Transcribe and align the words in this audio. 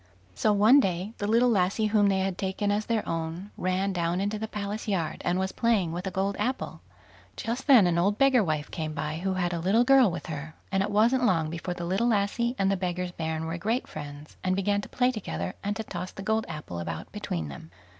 So 0.33 0.51
one 0.51 0.79
day 0.79 1.13
the 1.19 1.27
little 1.27 1.47
lassie 1.51 1.85
whom 1.93 2.09
they 2.09 2.21
had 2.21 2.35
taken 2.35 2.71
as 2.71 2.87
their 2.87 3.07
own, 3.07 3.51
ran 3.55 3.93
down 3.93 4.19
into 4.19 4.39
the 4.39 4.47
palace 4.47 4.87
yard, 4.87 5.21
and 5.23 5.37
was 5.37 5.51
playing 5.51 5.91
with 5.91 6.07
a 6.07 6.09
gold 6.09 6.35
apple. 6.39 6.81
Just 7.37 7.67
then 7.67 7.85
an 7.85 7.99
old 7.99 8.17
beggar 8.17 8.43
wife 8.43 8.71
came 8.71 8.95
by, 8.95 9.17
who 9.19 9.35
had 9.35 9.53
a 9.53 9.59
little 9.59 9.83
girl 9.83 10.09
with 10.09 10.25
her, 10.25 10.55
and 10.71 10.81
it 10.81 10.89
wasn't 10.89 11.23
long 11.25 11.51
before 11.51 11.75
the 11.75 11.85
little 11.85 12.07
lassie 12.07 12.55
and 12.57 12.71
the 12.71 12.77
beggar's 12.77 13.11
bairn 13.11 13.45
were 13.45 13.59
great 13.59 13.87
friends, 13.87 14.37
and 14.43 14.55
began 14.55 14.81
to 14.81 14.89
play 14.89 15.11
together, 15.11 15.53
and 15.63 15.75
to 15.75 15.83
toss 15.83 16.09
the 16.11 16.23
gold 16.23 16.47
apple 16.49 16.79
about 16.79 17.11
between 17.11 17.49
them. 17.49 17.69